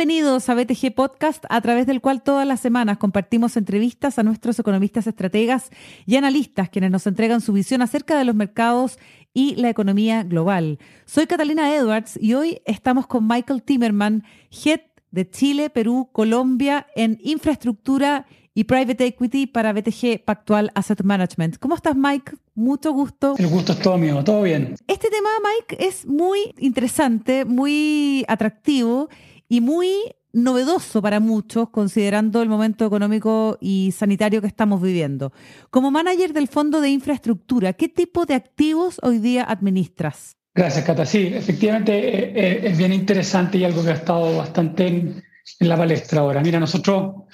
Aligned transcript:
Bienvenidos 0.00 0.48
a 0.48 0.54
BTG 0.54 0.94
Podcast, 0.94 1.44
a 1.50 1.60
través 1.60 1.86
del 1.86 2.00
cual 2.00 2.22
todas 2.22 2.46
las 2.46 2.60
semanas 2.60 2.96
compartimos 2.96 3.58
entrevistas 3.58 4.18
a 4.18 4.22
nuestros 4.22 4.58
economistas 4.58 5.06
estrategas 5.06 5.68
y 6.06 6.16
analistas, 6.16 6.70
quienes 6.70 6.90
nos 6.90 7.06
entregan 7.06 7.42
su 7.42 7.52
visión 7.52 7.82
acerca 7.82 8.16
de 8.16 8.24
los 8.24 8.34
mercados 8.34 8.98
y 9.34 9.56
la 9.56 9.68
economía 9.68 10.22
global. 10.22 10.78
Soy 11.04 11.26
Catalina 11.26 11.76
Edwards 11.76 12.18
y 12.18 12.32
hoy 12.32 12.62
estamos 12.64 13.06
con 13.08 13.28
Michael 13.28 13.62
Timmerman, 13.62 14.24
Head 14.64 14.80
de 15.10 15.28
Chile, 15.28 15.68
Perú, 15.68 16.08
Colombia 16.12 16.86
en 16.96 17.18
infraestructura 17.22 18.24
y 18.54 18.64
private 18.64 19.04
equity 19.04 19.46
para 19.48 19.74
BTG 19.74 20.24
Pactual 20.24 20.72
Asset 20.74 21.02
Management. 21.02 21.58
¿Cómo 21.58 21.74
estás, 21.74 21.94
Mike? 21.94 22.32
Mucho 22.54 22.92
gusto. 22.92 23.34
El 23.36 23.48
gusto 23.48 23.72
es 23.72 23.80
todo 23.80 23.98
mío, 23.98 24.24
todo 24.24 24.40
bien. 24.40 24.76
Este 24.86 25.10
tema, 25.10 25.28
Mike, 25.44 25.86
es 25.86 26.06
muy 26.06 26.54
interesante, 26.58 27.44
muy 27.44 28.24
atractivo 28.28 29.10
y 29.50 29.60
muy 29.60 29.88
novedoso 30.32 31.02
para 31.02 31.18
muchos, 31.18 31.70
considerando 31.70 32.40
el 32.40 32.48
momento 32.48 32.86
económico 32.86 33.58
y 33.60 33.92
sanitario 33.92 34.40
que 34.40 34.46
estamos 34.46 34.80
viviendo. 34.80 35.32
Como 35.70 35.90
manager 35.90 36.32
del 36.32 36.46
Fondo 36.46 36.80
de 36.80 36.88
Infraestructura, 36.88 37.72
¿qué 37.72 37.88
tipo 37.88 38.26
de 38.26 38.34
activos 38.34 39.00
hoy 39.02 39.18
día 39.18 39.42
administras? 39.42 40.36
Gracias, 40.54 40.84
Cata. 40.84 41.04
Sí, 41.04 41.32
efectivamente 41.34 41.92
eh, 41.98 42.32
eh, 42.34 42.60
es 42.62 42.78
bien 42.78 42.92
interesante 42.92 43.58
y 43.58 43.64
algo 43.64 43.82
que 43.82 43.90
ha 43.90 43.94
estado 43.94 44.36
bastante 44.36 44.86
en, 44.86 45.22
la 45.58 45.76
palestra 45.76 46.20
ahora. 46.20 46.40
Mira, 46.42 46.60
nosotros 46.60 47.24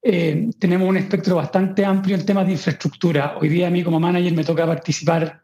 eh, 0.00 0.48
tenemos 0.60 0.88
un 0.88 0.98
espectro 0.98 1.34
bastante 1.34 1.84
amplio 1.84 2.14
en 2.14 2.24
temas 2.24 2.46
de 2.46 2.52
infraestructura. 2.52 3.38
Hoy 3.40 3.48
día 3.48 3.66
a 3.66 3.70
mí 3.70 3.82
como 3.82 3.98
manager 3.98 4.32
me 4.34 4.44
toca 4.44 4.64
participar 4.66 5.42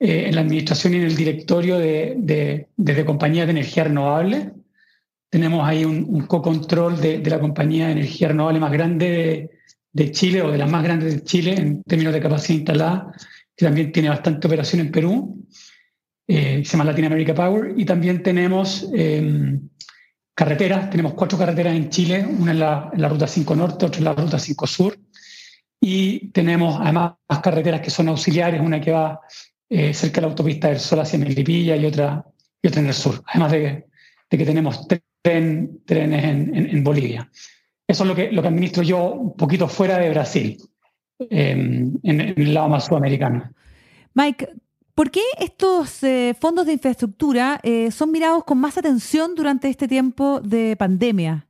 en 0.00 0.34
la 0.34 0.40
administración 0.40 0.94
y 0.94 0.96
en 0.96 1.02
el 1.04 1.14
directorio 1.14 1.78
de, 1.78 2.14
de, 2.18 2.68
de 2.76 3.04
compañías 3.04 3.46
de 3.46 3.52
energía 3.52 3.84
renovable 3.84 4.52
tenemos 5.34 5.66
ahí 5.66 5.84
un, 5.84 6.28
co-control 6.28 7.00
de, 7.00 7.18
la 7.28 7.40
compañía 7.40 7.86
de 7.86 7.92
energía 7.94 8.28
renovable 8.28 8.60
más 8.60 8.70
grande 8.70 9.50
de, 9.92 10.10
Chile 10.12 10.42
o 10.42 10.52
de 10.52 10.58
las 10.58 10.70
más 10.70 10.84
grandes 10.84 11.12
de 11.12 11.24
Chile 11.24 11.56
en 11.56 11.82
términos 11.82 12.14
de 12.14 12.20
capacidad 12.20 12.56
instalada, 12.56 13.12
que 13.56 13.64
también 13.64 13.90
tiene 13.90 14.10
bastante 14.10 14.46
operación 14.46 14.82
en 14.82 14.92
Perú, 14.92 15.44
eh, 16.28 16.62
se 16.64 16.70
llama 16.70 16.84
Latin 16.84 17.06
America 17.06 17.34
Power, 17.34 17.74
y 17.76 17.84
también 17.84 18.22
tenemos 18.22 18.88
em, 18.94 19.70
carreteras, 20.36 20.88
tenemos 20.88 21.14
cuatro 21.14 21.36
carreteras 21.36 21.74
en 21.74 21.90
Chile, 21.90 22.24
una 22.24 22.52
en 22.52 22.60
la, 22.60 22.90
en 22.92 23.02
la, 23.02 23.08
Ruta 23.08 23.26
5 23.26 23.56
Norte, 23.56 23.86
otra 23.86 23.98
en 23.98 24.04
la 24.04 24.14
Ruta 24.14 24.38
5 24.38 24.68
Sur, 24.68 24.96
y 25.80 26.28
tenemos 26.28 26.78
además 26.80 27.14
más 27.28 27.40
carreteras 27.40 27.80
que 27.80 27.90
son 27.90 28.06
auxiliares, 28.06 28.60
una 28.60 28.80
que 28.80 28.92
va 28.92 29.18
eh, 29.68 29.92
cerca 29.94 30.20
de 30.20 30.20
la 30.20 30.28
autopista 30.28 30.68
del 30.68 30.78
Sol 30.78 31.00
hacia 31.00 31.18
Melipilla 31.18 31.74
y 31.74 31.86
otra, 31.86 32.24
y 32.62 32.68
otra 32.68 32.80
en 32.82 32.86
el 32.86 32.94
sur, 32.94 33.20
además 33.26 33.50
de, 33.50 33.86
de 34.30 34.38
que 34.38 34.44
tenemos 34.44 34.86
tres 34.86 35.00
trenes 35.24 36.24
en, 36.24 36.84
Bolivia. 36.84 37.30
Eso 37.88 38.04
es 38.04 38.08
lo 38.08 38.14
que, 38.14 38.30
lo 38.30 38.42
que 38.42 38.48
administro 38.48 38.82
yo 38.82 39.12
un 39.12 39.36
poquito 39.36 39.68
fuera 39.68 39.98
de 39.98 40.10
Brasil, 40.10 40.58
em, 41.18 41.94
en, 42.02 42.20
el 42.20 42.54
lado 42.54 42.68
más 42.68 42.84
sudamericano. 42.84 43.50
Mike, 44.12 44.48
¿por 44.94 45.10
qué 45.10 45.22
estos 45.38 46.02
eh, 46.02 46.36
fondos 46.38 46.66
de 46.66 46.74
infraestructura 46.74 47.58
eh, 47.62 47.90
son 47.90 48.12
mirados 48.12 48.44
con 48.44 48.58
más 48.58 48.76
atención 48.76 49.34
durante 49.34 49.68
este 49.68 49.88
tiempo 49.88 50.40
de 50.40 50.76
pandemia? 50.76 51.46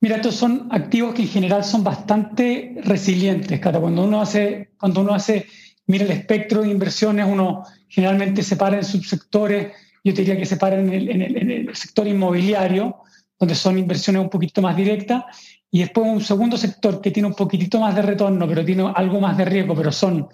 Mira, 0.00 0.16
estos 0.16 0.34
son 0.34 0.68
activos 0.70 1.14
que 1.14 1.22
en 1.22 1.28
general 1.28 1.64
son 1.64 1.84
bastante 1.84 2.76
resilientes. 2.84 3.60
Cuando 3.60 4.04
uno 4.04 4.20
hace, 4.20 4.70
cuando 4.78 5.02
uno 5.02 5.14
hace, 5.14 5.46
mira 5.86 6.04
el 6.04 6.10
espectro 6.10 6.62
de 6.62 6.70
inversiones, 6.70 7.26
uno 7.28 7.64
generalmente 7.88 8.42
separa 8.42 8.76
en 8.76 8.84
subsectores 8.84 9.72
yo 10.04 10.12
te 10.12 10.20
diría 10.20 10.36
que 10.36 10.44
se 10.44 10.58
paran 10.58 10.92
en 10.92 11.22
el, 11.22 11.74
sector 11.74 12.06
inmobiliario, 12.06 12.98
donde 13.38 13.54
son 13.54 13.78
inversiones 13.78 14.22
un 14.22 14.28
poquito 14.28 14.60
más 14.60 14.76
directas, 14.76 15.24
y 15.70 15.80
después 15.80 16.06
un 16.06 16.20
segundo 16.20 16.58
sector 16.58 17.00
que 17.00 17.10
tiene 17.10 17.26
un 17.26 17.34
poquitito 17.34 17.80
más 17.80 17.94
de 17.94 18.02
retorno, 18.02 18.46
pero 18.46 18.64
tiene 18.64 18.92
algo 18.94 19.18
más 19.18 19.36
de 19.38 19.46
riesgo, 19.46 19.74
pero 19.74 19.90
son 19.90 20.28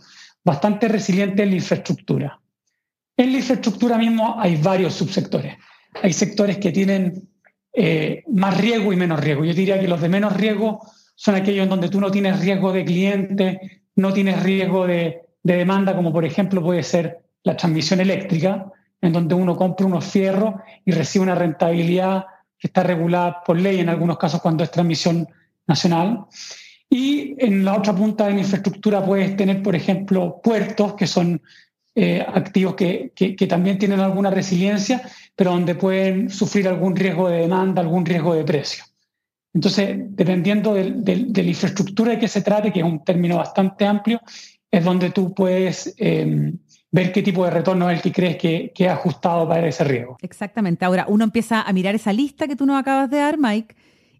bastante 0.45 0.89
resilientes 0.89 1.41
en 1.41 1.51
la 1.51 1.57
infraestructura. 1.57 2.41
En 3.17 3.33
la 3.33 3.39
infraestructura 3.39 3.97
mismo 3.97 4.35
hay 4.39 4.57
varios 4.57 4.95
subsectores. 4.95 5.57
Hay 6.03 6.13
sectores 6.13 6.59
que 6.59 6.73
tienen 6.73 7.29
eh, 7.73 8.25
más 8.29 8.61
riesgo 8.61 8.93
y 8.93 8.97
menos 8.97 9.21
riesgo. 9.21 9.45
Yo 9.45 9.55
diría 9.55 9.79
que 9.79 9.89
los 9.89 10.01
de 10.01 10.09
menos 10.09 10.37
riesgo 10.37 10.81
son 11.15 11.37
aquellos 11.37 11.63
en 11.63 11.71
donde 11.71 11.89
tú 11.89 12.01
no 12.01 12.11
tienes 12.11 12.41
riesgo 12.41 12.73
de 12.73 12.85
cliente, 12.85 13.83
no 13.97 14.13
tienes 14.13 14.43
riesgo 14.43 14.87
de, 14.87 15.21
de 15.43 15.57
demanda, 15.57 15.95
como 15.95 16.13
por 16.13 16.25
ejemplo 16.25 16.63
puede 16.63 16.83
ser 16.83 17.21
la 17.45 17.57
transmisión 17.57 18.01
eléctrica, 18.01 18.73
en 19.01 19.13
donde 19.13 19.35
uno 19.35 19.57
compra 19.57 19.87
unos 19.87 20.05
fierros 20.05 20.55
y 20.85 20.93
recibe 20.93 21.25
una 21.25 21.35
rentabilidad 21.35 22.27
que 22.59 22.67
está 22.67 22.83
regulada 22.83 23.43
por 23.45 23.59
ley 23.59 23.81
en 23.81 23.89
algunos 23.89 24.19
casos 24.19 24.41
cuando 24.43 24.63
es 24.63 24.71
transmisión 24.71 25.27
nacional. 25.67 26.27
Y 26.89 27.35
en 27.39 27.65
la 27.65 27.77
otra 27.77 27.95
punta 27.95 28.27
de 28.27 28.35
la 28.35 28.41
infraestructura 28.41 29.05
puedes 29.05 29.37
tener, 29.37 29.63
por 29.63 29.75
ejemplo, 29.75 30.41
puertos, 30.43 30.95
que 30.95 31.07
son 31.07 31.41
eh, 31.95 32.21
activos 32.21 32.75
que, 32.75 33.13
que, 33.15 33.47
también 33.47 33.79
tienen 33.79 34.01
alguna 34.01 34.31
resiliencia, 34.31 35.03
pero 35.35 35.53
donde 35.53 35.75
pueden 35.75 36.29
sufrir 36.31 36.69
algún 36.69 36.95
riesgo 36.95 37.29
de 37.29 37.39
demanda, 37.39 37.81
algún 37.81 38.05
riesgo 38.05 38.35
de 38.35 38.45
precio. 38.45 38.85
Entonces, 39.53 39.97
dependiendo 39.99 40.75
de, 40.75 40.93
de, 40.93 41.43
la 41.43 41.49
infraestructura 41.49 42.13
de 42.13 42.19
que 42.19 42.29
se 42.29 42.43
trate, 42.43 42.73
que 42.73 42.81
es 42.81 42.85
un 42.85 43.05
término 43.05 43.37
bastante 43.39 43.87
amplio, 43.87 44.21
es 44.71 44.85
donde 44.85 45.11
tú 45.11 45.35
puedes 45.35 45.95
eh, 45.99 46.53
ver 46.93 47.13
qué 47.13 47.23
tipo 47.23 47.45
de 47.45 47.51
retorno 47.51 47.89
es 47.91 47.97
el 47.97 48.03
que 48.03 48.13
crees 48.13 48.37
que, 48.37 48.73
que 48.75 48.89
ha 48.89 48.95
ajustado 48.95 49.49
para 49.49 49.67
ese 49.67 49.85
riesgo. 49.85 50.19
Exactamente. 50.23 50.85
Ahora, 50.85 51.07
uno 51.09 51.25
empieza 51.25 51.63
a 51.63 51.73
mirar 51.73 51.95
esa 51.95 52.13
lista 52.13 52.49
que 52.49 52.57
tú 52.57 52.67
nos 52.67 52.79
acabas 52.81 53.11
de 53.11 53.19
dar, 53.19 53.39
Mike, 53.39 53.75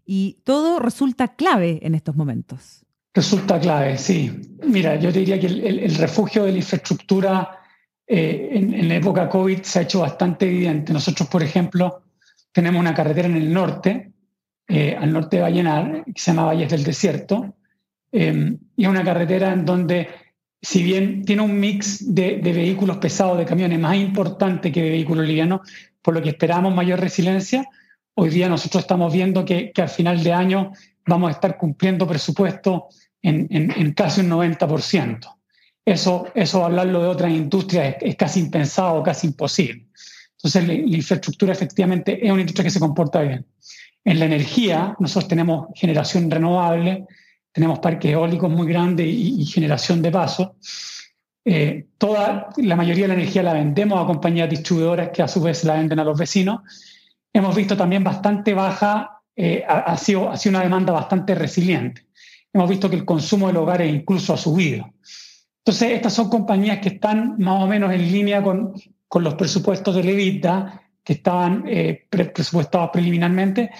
y 0.05 0.39
todo 0.43 0.79
resulta 0.79 1.35
clave 1.35 1.79
en 1.81 1.95
estos 1.95 2.15
momentos. 2.15 2.85
Resulta 3.13 3.59
clave, 3.59 3.97
sí. 3.97 4.31
Mira, 4.63 4.95
yo 4.95 5.11
diría 5.11 5.39
que 5.39 5.47
el, 5.47 5.95
refugio 5.95 6.45
de 6.45 6.53
la 6.53 6.57
infraestructura 6.59 7.59
eh, 8.07 8.49
en, 8.53 8.87
la 8.87 8.95
época 8.95 9.27
COVID 9.27 9.61
se 9.63 9.79
ha 9.79 9.81
hecho 9.81 9.99
bastante 9.99 10.45
evidente. 10.47 10.93
Nosotros, 10.93 11.27
por 11.27 11.43
ejemplo, 11.43 12.03
tenemos 12.53 12.79
una 12.79 12.93
carretera 12.93 13.27
en 13.27 13.35
el 13.35 13.51
norte, 13.51 14.13
eh, 14.67 14.95
al 14.97 15.11
norte 15.11 15.37
de 15.37 15.43
Vallenar, 15.43 16.03
que 16.05 16.21
se 16.21 16.31
llama 16.31 16.45
Valles 16.45 16.69
del 16.69 16.85
Desierto, 16.85 17.53
eh, 18.13 18.57
y 18.77 18.83
es 18.83 18.89
una 18.89 19.03
carretera 19.03 19.51
en 19.51 19.65
donde 19.65 20.07
si 20.61 20.83
bien 20.83 21.25
tiene 21.25 21.41
un 21.41 21.59
mix 21.59 22.13
de, 22.13 22.37
vehículos 22.37 22.97
pesados, 22.97 23.37
de 23.37 23.45
camiones 23.45 23.79
más 23.79 23.95
importante 23.95 24.71
que 24.71 24.83
de 24.83 24.89
vehículos 24.91 25.25
livianos, 25.25 25.61
por 26.01 26.13
lo 26.13 26.21
que 26.21 26.29
esperamos 26.29 26.73
mayor 26.73 26.99
resiliencia, 26.99 27.67
hoy 28.13 28.29
día 28.29 28.47
nosotros 28.47 28.83
estamos 28.83 29.11
viendo 29.11 29.43
que, 29.43 29.71
al 29.75 29.89
final 29.89 30.23
de 30.23 30.33
año 30.33 30.71
vamos 31.07 31.29
a 31.29 31.33
estar 31.33 31.57
cumpliendo 31.57 32.05
presupuesto 32.07 32.89
en, 33.23 33.47
en, 33.49 33.93
casi 33.93 34.21
un 34.21 34.29
90%. 34.29 35.35
Eso, 35.83 36.27
eso 36.35 36.63
hablarlo 36.63 37.01
de 37.01 37.07
otras 37.07 37.31
industrias 37.31 37.95
es, 37.99 38.15
casi 38.15 38.39
impensado, 38.39 39.01
casi 39.01 39.27
imposible. 39.27 39.87
Entonces, 40.37 40.67
la, 40.67 40.73
la 40.73 40.97
infraestructura 40.97 41.53
efectivamente 41.53 42.23
es 42.23 42.31
una 42.31 42.41
industria 42.41 42.65
que 42.65 42.71
se 42.71 42.79
comporta 42.79 43.21
bien. 43.21 43.45
En 44.03 44.19
la 44.19 44.25
energía, 44.25 44.95
nosotros 44.99 45.27
tenemos 45.27 45.67
generación 45.73 46.29
renovable, 46.29 47.05
tenemos 47.51 47.79
parques 47.79 48.11
eólicos 48.11 48.49
muy 48.49 48.67
grandes 48.67 49.07
y, 49.07 49.45
generación 49.45 50.01
de 50.01 50.11
paso. 50.11 50.55
Eh, 51.43 51.87
toda, 51.97 52.49
la 52.57 52.75
mayoría 52.75 53.03
de 53.03 53.07
la 53.09 53.13
energía 53.15 53.43
la 53.43 53.53
vendemos 53.53 54.01
a 54.01 54.05
compañías 54.05 54.49
distribuidoras 54.49 55.09
que 55.09 55.23
a 55.23 55.27
su 55.27 55.41
vez 55.41 55.63
la 55.63 55.73
venden 55.73 55.99
a 55.99 56.03
los 56.03 56.17
vecinos. 56.17 56.61
Hemos 57.33 57.55
visto 57.55 57.75
también 57.75 58.03
bastante 58.03 58.53
baja, 58.53 59.21
eh, 59.35 59.63
ha, 59.67 59.97
sido, 59.97 60.29
ha 60.29 60.37
sido 60.37 60.55
una 60.57 60.63
demanda 60.63 60.93
bastante 60.93 61.35
resiliente. 61.35 62.07
Hemos 62.53 62.69
visto 62.69 62.89
que 62.89 62.97
el 62.97 63.05
consumo 63.05 63.51
de 63.51 63.57
hogares 63.57 63.93
incluso 63.93 64.33
ha 64.33 64.37
subido. 64.37 64.93
Entonces, 65.59 65.91
estas 65.91 66.13
son 66.13 66.29
compañías 66.29 66.79
que 66.79 66.89
están 66.89 67.35
más 67.37 67.63
o 67.63 67.67
menos 67.67 67.93
en 67.93 68.11
línea 68.11 68.41
con, 68.43 68.73
con 69.07 69.23
los 69.23 69.35
presupuestos 69.35 69.95
de 69.95 70.03
Levita, 70.03 70.81
que 71.03 71.13
estaban 71.13 71.63
eh, 71.67 72.07
presupuestados 72.09 72.89
preliminarmente, 72.91 73.71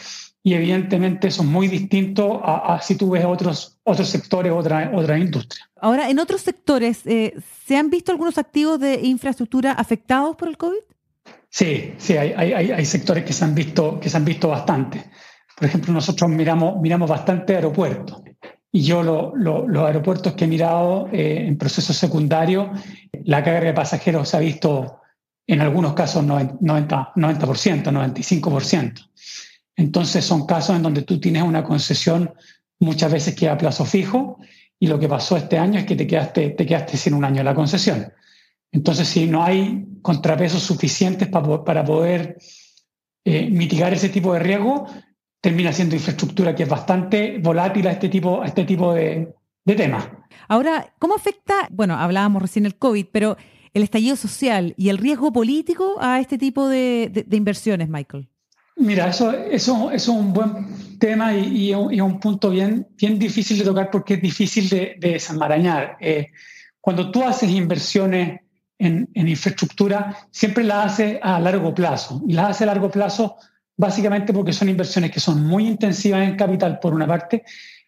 y 0.44 0.54
evidentemente 0.54 1.30
son 1.30 1.48
muy 1.48 1.68
distintos 1.68 2.40
a, 2.44 2.80
si 2.82 2.96
tú 2.96 3.12
ves 3.12 3.26
otros, 3.26 3.80
otros 3.84 4.10
sectores, 4.10 4.52
otras 4.52 4.90
otra 4.94 5.18
industria. 5.18 5.70
Ahora, 5.80 6.10
en 6.10 6.20
otros 6.20 6.42
sectores, 6.42 7.02
eh, 7.06 7.36
¿se 7.66 7.78
han 7.78 7.90
visto 7.90 8.12
algunos 8.12 8.38
activos 8.38 8.80
de 8.80 9.02
infraestructura 9.04 9.74
afectados 9.74 10.36
por 10.36 10.48
el 10.48 10.58
COVID? 10.58 10.80
Sí, 11.50 11.94
sí, 11.98 12.18
hay, 12.18 12.32
hay, 12.32 12.72
hay 12.72 12.86
sectores 12.86 13.24
que 13.24 13.34
se 13.34 13.44
han 13.44 13.54
visto, 13.54 14.00
que 14.00 14.10
se 14.10 14.18
han 14.18 14.26
visto 14.26 14.48
bastante. 14.48 15.12
Por 15.58 15.68
ejemplo, 15.68 15.94
nosotros 15.94 16.30
miramos, 16.30 16.82
miramos 16.82 17.10
bastante 17.10 17.56
aeropuertos. 17.56 18.22
Y 18.72 18.84
yo 18.84 19.04
los 19.04 19.86
aeropuertos 19.86 20.34
que 20.34 20.46
he 20.46 20.48
mirado 20.48 21.08
eh, 21.12 21.46
en 21.46 21.58
procesos 21.58 21.98
secundarios, 21.98 22.70
la 23.26 23.44
carga 23.44 23.68
de 23.68 23.74
pasajeros 23.74 24.30
se 24.30 24.38
ha 24.38 24.40
visto 24.40 25.02
en 25.46 25.60
algunos 25.62 25.94
casos 25.94 26.24
90%, 26.24 26.60
90% 26.62 27.84
95%. 27.92 29.10
Entonces 29.76 30.26
son 30.26 30.46
casos 30.46 30.76
en 30.76 30.84
donde 30.84 31.04
tú 31.04 31.20
tienes 31.20 31.44
una 31.44 31.64
concesión 31.64 32.34
muchas 32.80 33.12
veces 33.12 33.36
que 33.36 33.50
a 33.50 33.58
plazo 33.58 33.86
fijo 33.86 34.40
y 34.80 34.88
lo 34.88 35.00
que 35.00 35.08
pasó 35.08 35.38
este 35.38 35.58
año 35.58 35.80
es 35.80 35.86
que 35.86 35.96
te 35.96 36.08
quedaste, 36.08 36.50
te 36.50 36.66
quedaste 36.66 36.98
sin 36.98 37.14
un 37.14 37.24
año 37.24 37.38
de 37.38 37.44
la 37.44 37.56
concesión. 37.56 38.12
Entonces, 38.72 39.08
si 39.08 39.28
no 39.28 39.44
hay 39.44 39.86
contrapesos 40.02 40.64
suficientes 40.64 41.28
para, 41.28 41.64
para 41.64 41.84
poder 41.84 42.38
eh, 43.24 43.50
mitigar 43.52 43.94
ese 43.94 44.10
tipo 44.10 44.34
de 44.34 44.40
riesgo, 44.40 44.88
termina 45.42 45.74
siendo 45.74 45.96
infraestructura 45.96 46.56
que 46.56 46.64
es 46.64 46.70
bastante 46.70 47.38
volátil 47.40 47.88
a 47.88 47.92
este 47.92 48.10
tipo, 48.10 48.42
a 48.42 48.48
este 48.48 48.64
tipo 48.64 48.94
de, 48.94 49.36
temas. 49.66 50.10
Ahora, 50.48 50.94
¿cómo 50.98 51.16
afecta, 51.16 51.68
bueno, 51.72 51.96
hablábamos 51.96 52.42
recién 52.42 52.66
el 52.66 52.76
COVID, 52.76 53.06
pero 53.12 53.38
el 53.74 53.84
estallido 53.84 54.16
social 54.16 54.74
y 54.76 54.90
el 54.90 54.98
riesgo 54.98 55.32
político 55.32 55.98
a 56.00 56.20
este 56.20 56.38
tipo 56.38 56.68
de, 56.68 57.26
inversiones, 57.32 57.90
Michael? 57.90 58.31
Mira, 58.82 59.10
eso, 59.10 59.32
eso, 59.32 59.92
es 59.92 60.08
un 60.08 60.34
buen 60.34 60.98
tema 60.98 61.36
y, 61.36 61.72
y, 61.72 62.02
un 62.02 62.20
punto 62.20 62.50
bien, 62.50 62.88
bien 62.98 63.20
difícil 63.20 63.60
de 63.60 63.64
tocar 63.64 63.92
porque 63.92 64.16
es 64.16 64.22
difícil 64.22 64.68
de, 64.70 64.96
desenmarañar. 65.00 65.98
Eh, 66.00 66.32
cuando 66.80 67.12
tú 67.12 67.24
haces 67.24 67.52
inversiones 67.52 68.42
en, 68.80 69.08
infraestructura, 69.14 70.18
siempre 70.32 70.64
las 70.64 70.94
haces 70.94 71.20
a 71.22 71.40
largo 71.40 71.76
plazo. 71.76 72.24
Y 72.28 72.34
las 72.34 72.50
haces 72.50 72.64
a 72.64 72.66
largo 72.66 72.90
plazo 72.90 73.38
básicamente 73.78 74.34
porque 74.34 74.52
son 74.52 74.68
inversiones 74.70 75.12
que 75.12 75.20
son 75.20 75.46
muy 75.46 75.68
intensivas 75.68 76.28
en 76.28 76.36
capital, 76.36 76.80
por 76.80 76.96
una 76.96 77.06
parte, 77.06 77.44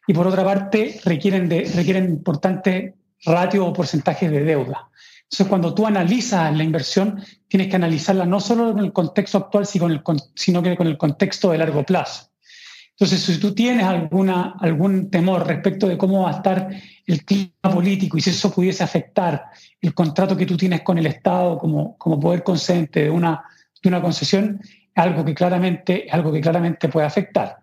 y 0.08 0.14
por 0.14 0.28
otra 0.28 0.44
parte 0.44 1.00
requieren, 1.06 1.50
de, 1.50 1.72
requieren 1.76 2.06
importantes 2.06 2.94
ratios 3.26 3.66
o 3.68 3.74
porcentajes 3.74 4.30
de 4.30 4.44
deuda. 4.44 4.90
Entonces, 5.34 5.48
cuando 5.48 5.74
tú 5.74 5.88
analizas 5.88 6.56
la 6.56 6.64
inversión, 6.64 7.20
tienes 7.48 7.68
que 7.68 7.76
analizarla 7.76 8.24
no 8.24 8.40
solo 8.40 8.70
en 8.70 8.78
el 8.78 8.94
contexto 8.94 9.40
actual, 9.40 9.66
sino 9.66 10.62
que 10.62 10.76
con 10.76 10.86
el 10.86 10.96
contexto 10.96 11.50
de 11.50 11.58
largo 11.58 11.84
plazo. 11.84 12.30
Entonces, 12.92 13.20
si 13.20 13.40
tú 13.40 13.56
tienes 13.56 13.84
alguna, 13.84 14.54
algún 14.60 15.10
temor 15.10 15.48
respecto 15.48 15.88
de 15.88 15.98
cómo 15.98 16.22
va 16.22 16.30
a 16.30 16.36
estar 16.36 16.70
el 17.08 17.26
clima 17.26 17.50
político 17.64 18.16
y 18.16 18.22
si 18.22 18.30
eso 18.30 18.54
pudiese 18.54 18.84
afectar 18.84 19.46
el 19.82 19.96
contrato 19.96 20.38
que 20.38 20.46
tú 20.46 20.56
tienes 20.56 20.84
con 20.84 21.00
el 21.00 21.08
Estado 21.08 21.58
como, 21.58 21.98
como 21.98 22.20
poder 22.20 22.44
concedente 22.44 23.06
de 23.06 23.10
una, 23.10 23.44
de 23.82 23.90
una 23.90 24.04
concesión, 24.04 24.62
algo 24.94 25.26
que 25.26 25.34
claramente, 25.34 26.06
algo 26.12 26.32
que 26.32 26.42
claramente 26.42 26.90
puede 26.90 27.08
afectar. 27.08 27.58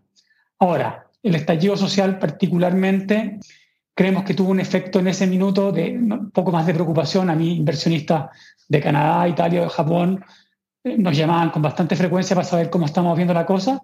Ahora, 0.59 1.07
el 1.23 1.37
estallido 1.37 1.77
social 1.77 2.19
particularmente, 2.19 3.39
creemos 3.95 4.25
que 4.25 4.35
tuvo 4.35 4.51
un 4.51 4.61
efecto 4.61 4.99
en 4.99 5.09
ese 5.09 5.27
minuto 5.27 5.73
de 5.73 5.93
un 5.93 6.31
poco 6.31 6.51
más 6.51 6.67
de 6.67 6.75
preocupación. 6.75 7.31
A 7.31 7.35
mí, 7.35 7.57
inversionistas 7.57 8.31
de 8.69 8.81
Canadá, 8.81 9.29
Italia, 9.29 9.69
Japón, 9.69 10.25
eh, 10.85 10.97
nos 10.97 11.17
llamaban 11.17 11.51
con 11.51 11.63
bastante 11.63 11.97
frecuencia 11.97 12.35
para 12.35 12.47
saber 12.47 12.71
cómo 12.71 12.87
estamos 12.87 13.17
viendo 13.17 13.35
la 13.35 13.47
cosa, 13.47 13.83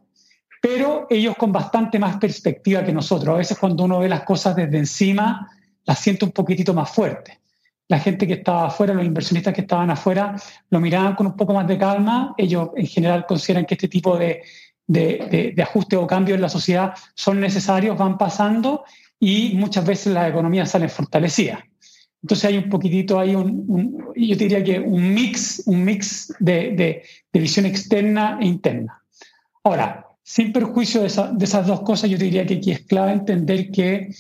pero 0.61 1.07
ellos 1.11 1.37
con 1.37 1.53
bastante 1.53 1.99
más 1.99 2.17
perspectiva 2.17 2.85
que 2.85 2.93
nosotros. 2.93 3.35
A 3.35 3.39
veces 3.39 3.59
cuando 3.59 3.85
uno 3.85 3.99
ve 3.99 4.09
las 4.09 4.23
cosas 4.23 4.57
desde 4.57 4.79
encima, 4.79 5.51
las 5.85 5.99
siente 5.99 6.25
un 6.25 6.33
poquitito 6.33 6.73
más 6.75 6.91
fuerte 6.91 7.41
la 7.89 7.99
gente 8.01 8.27
que 8.27 8.35
estaba 8.35 8.67
afuera, 8.67 8.95
los 8.95 9.05
inversionistas 9.05 9.55
que 9.55 9.61
estaban 9.61 9.91
afuera, 9.91 10.35
lo 10.71 10.81
miraban 10.81 11.15
con 11.15 11.27
un 11.27 11.37
poco 11.37 11.55
más 11.55 11.67
de 11.67 11.79
calma. 11.79 12.35
Ellos 12.37 12.71
en 12.77 12.87
general 12.87 13.27
consideran 13.27 13.65
que 13.65 13.75
este 13.75 13.89
tipo 13.89 14.19
de, 14.19 14.43
de, 14.87 15.55
ajustes 15.63 15.99
o 15.99 16.07
cambios 16.07 16.37
en 16.37 16.43
la 16.43 16.49
sociedad 16.49 16.95
son 17.15 17.41
necesarios, 17.41 17.97
van 17.97 18.19
pasando 18.19 18.85
y 19.19 19.55
muchas 19.55 19.85
veces 19.87 20.13
las 20.13 20.31
economías 20.31 20.71
salen 20.71 20.91
fortalecidas. 20.91 21.61
Entonces 22.23 22.45
hay 22.47 22.59
un 22.59 22.69
poquitito, 22.69 23.21
hay 23.21 23.35
un, 23.35 24.13
yo 24.17 24.37
diría 24.37 24.63
que 24.65 24.81
un 24.81 25.15
mix, 25.15 25.63
un 25.67 25.85
mix 25.85 26.35
de, 26.41 27.03
visión 27.33 27.67
externa 27.67 28.39
e 28.41 28.47
interna. 28.47 29.03
Ahora, 29.63 30.07
sin 30.23 30.53
perjuicio 30.53 31.03
de, 31.03 31.09
de, 31.35 31.45
esas 31.45 31.67
dos 31.67 31.83
cosas, 31.83 32.11
yo 32.11 32.19
diría 32.19 32.45
que 32.47 32.55
aquí 32.55 32.73
es 32.73 32.81
clave 32.81 33.13
entender 33.13 33.71
que 33.71 34.11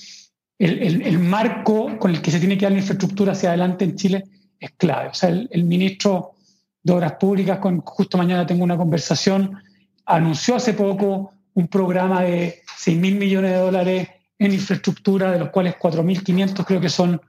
el, 0.58 1.18
marco 1.18 1.98
con 1.98 2.10
el 2.10 2.22
que 2.22 2.30
se 2.30 2.38
tiene 2.38 2.56
que 2.56 2.64
dar 2.64 2.72
la 2.72 2.78
infraestructura 2.78 3.32
hacia 3.32 3.50
adelante 3.50 3.84
en 3.84 3.96
Chile 3.96 4.24
es 4.58 4.70
clave. 4.76 5.08
O 5.08 5.14
sea, 5.14 5.28
el, 5.28 5.64
ministro 5.64 6.34
de 6.82 6.92
Obras 6.92 7.14
Públicas, 7.14 7.58
con, 7.58 7.80
justo 7.80 8.16
mañana 8.16 8.46
tengo 8.46 8.64
una 8.64 8.76
conversación, 8.76 9.58
anunció 10.04 10.56
hace 10.56 10.72
poco 10.72 11.32
un 11.54 11.68
programa 11.68 12.22
de 12.22 12.62
6 12.76 12.96
mil 12.98 13.16
millones 13.16 13.50
de 13.50 13.56
dólares 13.56 14.08
en 14.38 14.52
infraestructura, 14.52 15.32
de 15.32 15.38
los 15.38 15.50
cuales 15.50 15.76
4.500 15.76 16.64
creo 16.64 16.80
que 16.80 16.88
son 16.88 17.20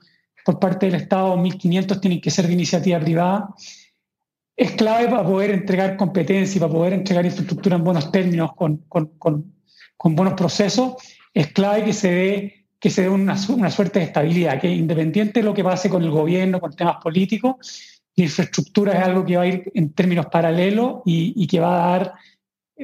por 0.46 0.60
parte 0.60 0.86
del 0.86 0.96
Estado, 0.96 1.36
1.500 1.36 2.00
tienen 2.00 2.22
que 2.22 2.32
ser 2.32 2.48
de 2.48 2.54
iniciativa 2.54 3.00
privada. 3.00 3.50
Es 4.56 4.72
clave 4.72 5.08
para 5.10 5.24
poder 5.24 5.52
entregar 5.52 5.98
competencia 5.98 6.58
y 6.58 6.60
para 6.62 6.72
poder 6.72 6.94
entregar 6.94 7.26
infraestructura 7.26 7.76
en 7.76 7.84
buenos 7.84 8.12
términos, 8.12 8.56
con, 8.56 8.78
con, 8.88 9.08
con, 9.18 9.54
con 9.98 10.16
buenos 10.16 10.36
procesos. 10.36 10.96
Es 11.34 11.48
clave 11.52 11.84
que 11.84 11.94
se 11.94 12.12
dé 12.12 12.58
que 12.80 12.90
se 12.90 13.04
dé 13.04 13.10
una, 13.10 13.36
una, 13.50 13.72
suerte 13.72 14.00
de 14.00 14.06
estabilidad, 14.06 14.60
que 14.60 14.70
independiente 14.70 15.40
de 15.40 15.46
lo 15.46 15.54
que 15.54 15.64
pase 15.64 15.90
con 15.90 16.04
el 16.04 16.12
gobierno, 16.12 16.60
con 16.60 16.76
temas 16.76 16.98
políticos, 17.02 17.56
la 18.16 18.26
infraestructura 18.26 18.94
es 18.94 19.00
algo 19.00 19.26
que 19.26 19.38
va 19.38 19.44
a 19.44 19.48
ir 19.48 19.72
en 19.74 19.94
términos 19.94 20.28
paralelos 20.28 21.02
y, 21.06 21.48
que 21.48 21.60
va 21.60 21.76
a 21.76 21.98
dar, 21.98 22.14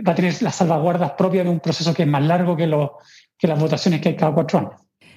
va 0.07 0.11
a 0.11 0.15
tener 0.15 0.41
las 0.41 0.55
salvaguardas 0.55 1.11
propias 1.11 1.45
de 1.45 1.51
un 1.51 1.59
proceso 1.59 1.93
que 1.93 2.03
es 2.03 2.07
más 2.07 2.23
largo 2.23 2.55
que, 2.55 2.67
lo, 2.67 2.97
que 3.43 3.47
las 3.49 3.59
votaciones 3.59 3.99
que 3.99 4.07
hay 4.07 4.15
cada 4.15 4.33
cuatro 4.33 4.57
años. 4.57 4.71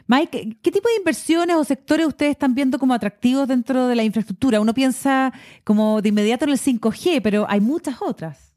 Mike, 0.09 0.59
¿qué 0.61 0.73
tipo 0.73 0.89
de 0.89 0.97
inversiones 0.97 1.55
o 1.55 1.63
sectores 1.63 2.09
ustedes 2.09 2.33
están 2.33 2.57
viendo 2.57 2.77
como 2.77 2.93
atractivos 2.93 3.47
dentro 3.47 3.87
de 3.87 3.95
la 3.95 4.03
infraestructura? 4.03 4.61
Uno 4.61 4.75
piensa 4.75 5.33
como 5.63 6.03
de 6.03 6.09
inmediato 6.09 6.45
en 6.45 6.51
el 6.51 6.59
5G, 6.59 7.21
pero 7.23 7.47
hay 7.49 7.61
muchas 7.61 8.03
otras. 8.03 8.53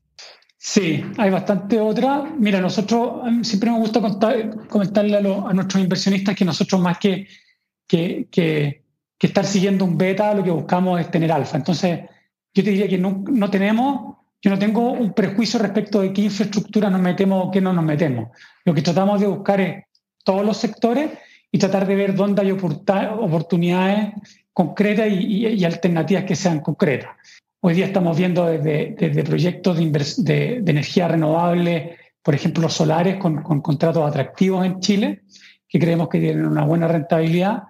Sí, 0.57 1.03
hay 1.17 1.29
bastante 1.29 1.79
otra. 1.79 2.23
Mira, 2.35 2.59
nosotros 2.61 3.21
siempre 3.43 3.69
me 3.69 3.77
gusta 3.77 4.01
comentarle 4.67 5.17
a, 5.17 5.53
nuestros 5.53 5.83
inversionistas 5.83 6.35
que 6.35 6.45
nosotros 6.45 6.81
más 6.81 6.97
que, 6.97 7.27
que, 7.85 8.27
que, 8.31 8.83
estar 9.19 9.45
siguiendo 9.45 9.85
un 9.85 9.99
beta, 9.99 10.33
lo 10.33 10.43
que 10.43 10.49
buscamos 10.49 10.99
es 10.99 11.11
tener 11.11 11.31
alfa. 11.31 11.57
Entonces, 11.57 11.99
yo 12.55 12.63
te 12.63 12.71
diría 12.71 12.87
que 12.87 12.97
no, 12.97 13.23
no, 13.27 13.51
tenemos, 13.51 14.17
yo 14.41 14.51
no 14.51 14.59
tengo 14.59 14.91
un 14.91 15.13
prejuicio 15.13 15.59
respecto 15.59 16.01
de 16.01 16.13
qué 16.13 16.21
infraestructura 16.21 16.89
nos 16.89 17.01
metemos 17.01 17.47
o 17.47 17.51
qué 17.51 17.61
no 17.61 17.73
nos 17.73 17.83
metemos. 17.83 18.29
Lo 18.65 18.73
que 18.73 18.81
tratamos 18.81 19.19
de 19.19 19.27
buscar 19.27 19.61
es 19.61 19.83
todos 20.23 20.45
los 20.45 20.57
sectores 20.57 21.11
y 21.51 21.57
tratar 21.57 21.85
de 21.87 21.95
ver 21.95 22.15
dónde 22.15 22.41
hay 22.41 22.51
oportunidades 22.51 24.13
concretas 24.53 25.07
y 25.09 25.63
alternativas 25.65 26.23
que 26.23 26.35
sean 26.35 26.59
concretas. 26.59 27.11
Hoy 27.61 27.73
día 27.73 27.87
estamos 27.87 28.17
viendo 28.17 28.45
desde, 28.45 29.23
proyectos 29.23 29.77
de, 29.77 30.63
energía 30.65 31.09
renovable, 31.09 31.97
por 32.23 32.33
ejemplo, 32.33 32.69
solares, 32.69 33.17
con, 33.17 33.43
contratos 33.43 34.07
atractivos 34.07 34.65
en 34.65 34.79
Chile, 34.79 35.23
que 35.67 35.77
creemos 35.77 36.07
que 36.07 36.21
tienen 36.21 36.45
una 36.45 36.63
buena 36.63 36.87
rentabilidad, 36.87 37.63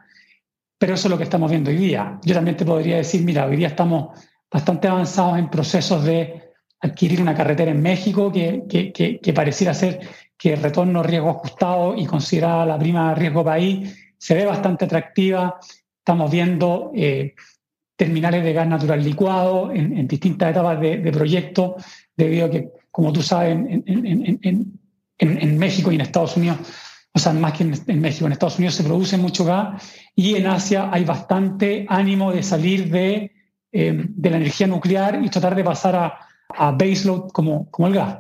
pero 0.77 0.93
eso 0.93 1.07
es 1.07 1.11
lo 1.11 1.17
que 1.17 1.23
estamos 1.23 1.49
viendo 1.49 1.71
hoy 1.71 1.77
día. 1.77 2.19
Yo 2.23 2.35
también 2.35 2.55
te 2.55 2.65
podría 2.65 2.97
decir, 2.97 3.23
mira, 3.23 3.47
hoy 3.47 3.55
día 3.57 3.69
estamos 3.69 4.09
bastante 4.51 4.87
avanzados 4.87 5.39
en 5.39 5.49
procesos 5.49 6.03
de 6.03 6.48
adquirir 6.81 7.21
una 7.21 7.35
carretera 7.35 7.71
en 7.71 7.81
México 7.81 8.31
que, 8.31 8.63
que, 8.67 9.33
pareciera 9.33 9.73
ser 9.73 9.99
que 10.37 10.53
el 10.53 10.61
retorno 10.61 11.03
riesgo 11.03 11.29
ajustado 11.29 11.95
y 11.95 12.05
considerada 12.05 12.65
la 12.65 12.79
prima 12.79 13.13
riesgo 13.13 13.43
país 13.43 14.13
se 14.17 14.35
ve 14.35 14.45
bastante 14.45 14.85
atractiva. 14.85 15.59
Estamos 15.97 16.31
viendo 16.31 16.91
eh, 16.95 17.35
terminales 17.95 18.43
de 18.43 18.53
gas 18.53 18.67
natural 18.67 19.03
licuado 19.03 19.71
en, 19.71 20.07
distintas 20.07 20.51
etapas 20.51 20.79
de, 20.79 21.11
proyecto, 21.11 21.75
debido 22.15 22.45
a 22.45 22.49
que, 22.49 22.69
como 22.89 23.11
tú 23.11 23.21
sabes, 23.21 23.57
en, 23.57 25.57
México 25.57 25.91
y 25.91 25.95
en 25.95 26.01
Estados 26.01 26.37
Unidos, 26.37 26.57
o 27.11 27.19
sea, 27.19 27.33
más 27.33 27.53
que 27.53 27.63
en, 27.63 27.99
México, 27.99 28.25
en 28.25 28.31
Estados 28.31 28.57
Unidos 28.57 28.75
se 28.75 28.83
produce 28.83 29.17
mucho 29.17 29.43
gas 29.43 29.83
y 30.15 30.35
en 30.35 30.47
Asia 30.47 30.89
hay 30.91 31.03
bastante 31.03 31.85
ánimo 31.89 32.31
de 32.31 32.41
salir 32.41 32.89
de, 32.89 33.33
eh, 33.73 34.05
la 34.21 34.37
energía 34.37 34.67
nuclear 34.67 35.19
y 35.21 35.29
tratar 35.29 35.55
de 35.55 35.63
pasar 35.65 35.95
a, 35.95 36.28
a 36.49 36.71
baseload 36.71 37.29
como, 37.29 37.69
como 37.71 37.87
el 37.87 37.95
gas. 37.95 38.19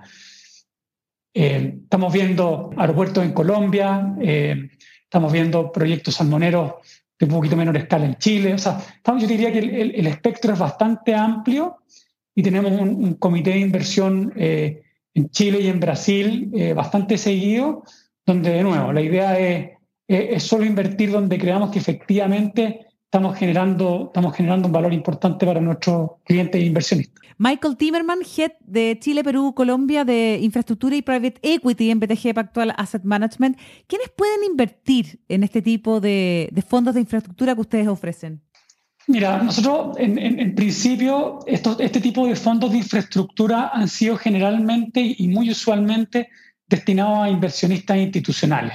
Eh, 1.33 1.79
estamos 1.83 2.11
viendo 2.11 2.71
aeropuertos 2.75 3.23
en 3.23 3.33
Colombia, 3.33 4.15
eh, 4.21 4.69
estamos 5.03 5.31
viendo 5.31 5.71
proyectos 5.71 6.15
salmoneros 6.15 6.73
de 7.19 7.25
un 7.25 7.31
poquito 7.31 7.57
menor 7.57 7.77
escala 7.77 8.05
en 8.05 8.15
Chile. 8.15 8.53
O 8.53 8.57
sea, 8.57 8.79
yo 9.05 9.27
diría 9.27 9.51
que 9.51 9.59
el, 9.59 10.07
espectro 10.07 10.53
es 10.53 10.59
bastante 10.59 11.13
amplio 11.13 11.77
y 12.33 12.41
tenemos 12.41 12.71
un, 12.71 13.15
comité 13.15 13.51
de 13.51 13.59
inversión 13.59 14.33
eh, 14.35 14.83
en 15.13 15.29
Chile 15.29 15.59
y 15.61 15.67
en 15.67 15.79
Brasil 15.79 16.49
eh, 16.53 16.73
bastante 16.73 17.17
seguido, 17.17 17.83
donde 18.25 18.51
de 18.51 18.63
nuevo 18.63 18.93
la 18.93 19.01
idea 19.01 19.37
es, 19.37 19.71
es, 20.07 20.43
solo 20.43 20.65
invertir 20.65 21.11
donde 21.11 21.37
creamos 21.37 21.71
que 21.71 21.79
efectivamente 21.79 22.87
estamos 23.09 23.35
generando, 23.39 24.05
estamos 24.05 24.35
generando 24.35 24.67
un 24.67 24.71
valor 24.71 24.93
importante 24.93 25.43
para 25.43 25.59
nuestros 25.59 26.11
clientes 26.23 26.61
e 26.61 26.65
inversionistas. 26.65 27.25
Michael 27.39 27.75
Timerman, 27.75 28.19
Head 28.21 28.51
de 28.59 28.99
Chile, 28.99 29.23
Perú, 29.23 29.55
Colombia 29.55 30.05
de 30.05 30.37
Infraestructura 30.43 30.95
y 30.95 31.01
Private 31.01 31.39
Equity 31.41 31.89
en 31.89 31.99
BTG 31.99 32.35
Pactual 32.35 32.71
Asset 32.77 33.03
Management. 33.03 33.57
¿Quiénes 33.87 34.09
pueden 34.09 34.43
invertir 34.43 35.19
en 35.27 35.43
este 35.43 35.63
tipo 35.63 35.99
de, 35.99 36.51
fondos 36.67 36.93
de 36.93 36.99
infraestructura 37.01 37.55
que 37.55 37.61
ustedes 37.61 37.87
ofrecen? 37.87 38.41
Mira, 39.07 39.41
nosotros 39.41 39.97
en, 39.97 40.53
principio 40.53 41.39
este 41.47 42.01
tipo 42.01 42.27
de 42.27 42.35
fondos 42.35 42.71
de 42.71 42.77
infraestructura 42.77 43.71
han 43.73 43.87
sido 43.87 44.17
generalmente 44.17 45.15
y 45.17 45.27
muy 45.29 45.49
usualmente 45.49 46.29
destinados 46.67 47.23
a 47.23 47.29
inversionistas 47.31 47.97
institucionales. 47.97 48.73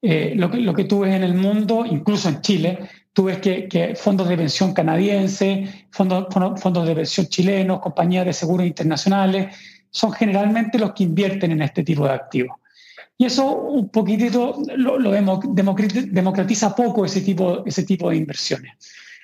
Eh, 0.00 0.32
lo, 0.36 0.50
que, 0.50 0.58
lo 0.58 0.72
que 0.72 0.84
tú 0.84 1.00
ves 1.00 1.14
en 1.14 1.24
el 1.24 1.34
mundo, 1.34 1.84
incluso 1.84 2.28
en 2.28 2.40
Chile, 2.40 2.78
Tú 3.12 3.24
ves 3.24 3.38
que, 3.38 3.94
fondos 3.96 4.28
de 4.28 4.36
pensión 4.36 4.72
canadienses, 4.72 5.68
fondos, 5.90 6.26
fondos 6.60 6.86
de 6.86 6.94
pensión 6.94 7.26
chilenos, 7.26 7.80
compañías 7.80 8.26
de 8.26 8.32
seguros 8.32 8.66
internacionales, 8.66 9.56
son 9.90 10.12
generalmente 10.12 10.78
los 10.78 10.92
que 10.92 11.04
invierten 11.04 11.52
en 11.52 11.62
este 11.62 11.82
tipo 11.82 12.04
de 12.04 12.12
activos. 12.12 12.56
Y 13.16 13.24
eso 13.24 13.52
un 13.52 13.88
poquitito 13.88 14.62
lo, 14.76 15.10
democratiza 15.10 16.76
poco 16.76 17.04
ese 17.04 17.20
tipo, 17.22 17.64
ese 17.66 17.82
tipo 17.82 18.10
de 18.10 18.16
inversiones. 18.16 18.74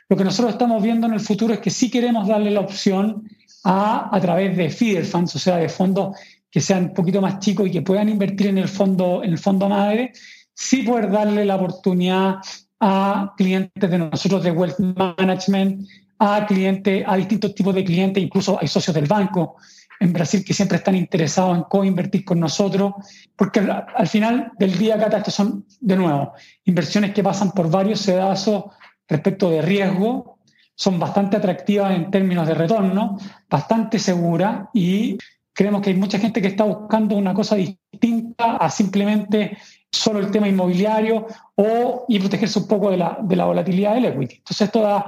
Lo 0.09 0.17
que 0.17 0.25
nosotros 0.25 0.55
estamos 0.55 0.83
viendo 0.83 1.07
en 1.07 1.15
el 1.15 1.21
futuro 1.21 1.55
es 1.55 1.61
que 1.61 1.71
sí 1.71 1.91
queremos 1.91 2.27
darle 2.27 2.51
la 2.51 2.61
opción 2.61 3.29
a, 3.63 4.15
a 4.15 4.21
través 4.21 4.57
de 4.57 4.69
feeder 4.69 5.05
funds, 5.05 5.37
o 5.37 5.39
sea, 5.39 5.57
de 5.57 5.69
fondos 5.69 6.17
que 6.51 6.61
sean 6.61 6.85
un 6.85 6.95
poquito 6.95 7.21
más 7.21 7.39
chicos 7.39 7.69
y 7.69 7.71
que 7.71 7.83
puedan 7.83 8.09
invertir 8.09 8.49
en 8.49 8.59
el 8.59 8.69
fondo, 8.69 9.23
en 9.25 9.31
el 9.33 9.39
fondo 9.39 9.69
madre, 9.69 10.13
sí 10.55 10.83
poder 10.83 11.11
darle 11.11 11.45
la 11.45 11.57
oportunidad 11.57 12.37
a 12.81 13.35
clientes 13.37 13.91
de 13.91 13.99
nosotros 13.99 14.43
de 14.43 14.51
wealth 14.51 14.79
management, 14.79 15.87
a 16.19 16.47
clientes, 16.47 17.05
a 17.07 17.17
distintos 17.17 17.55
tipos 17.55 17.75
de 17.75 17.85
clientes, 17.85 18.23
incluso 18.23 18.59
hay 18.61 18.69
socios 18.69 18.95
del 18.95 19.07
banco 19.07 19.57
en 20.01 20.13
Brasil 20.13 20.45
que 20.45 20.55
siempre 20.55 20.79
están 20.79 20.97
interesados 20.97 21.57
en 21.57 21.65
co-invertir 21.65 22.25
con 22.25 22.41
nosotros, 22.41 22.95
porque 23.37 23.61
al 23.61 24.09
final 24.09 24.53
del 24.59 24.77
día, 24.77 24.99
Cata, 24.99 25.19
estos 25.19 25.35
son, 25.35 25.65
de 25.81 25.97
nuevo, 25.97 26.33
inversiones 26.65 27.13
que 27.13 27.23
pasan 27.23 27.53
por 27.53 27.71
varios 27.71 28.01
sedazos 28.01 28.65
respecto 29.09 29.51
de 29.51 29.63
riesgo, 29.63 30.39
son 30.75 30.99
bastante 30.99 31.37
atractivas 31.37 31.95
en 31.95 32.11
términos 32.11 32.47
de 32.47 32.55
retorno, 32.55 33.17
bastante 33.49 33.99
seguras 33.99 34.69
y 34.75 35.17
creemos 35.53 35.83
que 35.83 35.91
hay 35.91 35.97
mucha 35.97 36.19
gente 36.19 36.43
que 36.43 36.49
está 36.49 36.65
buscando 36.65 37.17
una 37.17 37.33
cosa 37.33 37.55
distinta 37.55 38.57
a 38.57 38.71
simplemente 38.71 39.57
solo 39.95 40.19
el 40.19 40.31
tema 40.31 40.49
inmobiliario 40.49 41.27
o 41.55 42.05
y 42.09 42.19
protegerse 42.19 42.59
un 42.59 42.69
poco 42.69 42.91
de 42.91 42.97
la, 42.97 43.19
de 43.23 43.37
la 43.37 43.45
volatilidad 43.45 43.95
del 43.95 44.07
equity. 44.07 44.37
Entonces 44.37 44.67
esto 44.67 45.05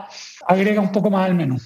agrega 0.46 0.80
un 0.80 0.92
poco 0.92 1.10
más 1.10 1.26
al 1.26 1.34
menú. 1.34 1.58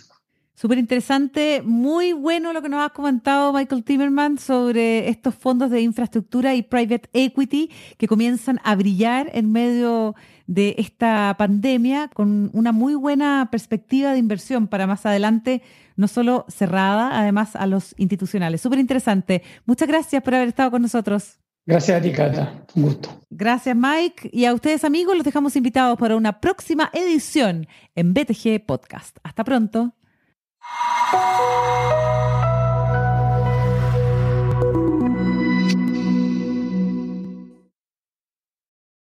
Súper 0.60 0.76
interesante, 0.76 1.62
muy 1.64 2.12
bueno 2.12 2.52
lo 2.52 2.60
que 2.60 2.68
nos 2.68 2.84
has 2.84 2.92
comentado 2.92 3.50
Michael 3.50 3.82
Timmerman 3.82 4.36
sobre 4.36 5.08
estos 5.08 5.34
fondos 5.34 5.70
de 5.70 5.80
infraestructura 5.80 6.54
y 6.54 6.60
private 6.60 7.08
equity 7.14 7.70
que 7.96 8.06
comienzan 8.06 8.60
a 8.62 8.74
brillar 8.74 9.30
en 9.32 9.52
medio 9.52 10.14
de 10.46 10.74
esta 10.76 11.34
pandemia 11.38 12.08
con 12.08 12.50
una 12.52 12.72
muy 12.72 12.94
buena 12.94 13.48
perspectiva 13.50 14.12
de 14.12 14.18
inversión 14.18 14.66
para 14.66 14.86
más 14.86 15.06
adelante, 15.06 15.62
no 15.96 16.08
solo 16.08 16.44
cerrada, 16.48 17.18
además 17.18 17.56
a 17.56 17.66
los 17.66 17.94
institucionales. 17.96 18.60
Súper 18.60 18.80
interesante. 18.80 19.42
Muchas 19.64 19.88
gracias 19.88 20.22
por 20.22 20.34
haber 20.34 20.48
estado 20.48 20.72
con 20.72 20.82
nosotros. 20.82 21.39
Gracias 21.70 21.98
a 21.98 22.02
ti, 22.02 22.10
Cata. 22.10 22.64
Un 22.74 22.82
gusto. 22.82 23.20
Gracias, 23.30 23.76
Mike. 23.76 24.28
Y 24.32 24.44
a 24.44 24.52
ustedes, 24.52 24.82
amigos, 24.82 25.14
los 25.16 25.24
dejamos 25.24 25.54
invitados 25.54 25.96
para 25.96 26.16
una 26.16 26.40
próxima 26.40 26.90
edición 26.92 27.68
en 27.94 28.12
BTG 28.12 28.66
Podcast. 28.66 29.18
Hasta 29.22 29.44
pronto. 29.44 29.94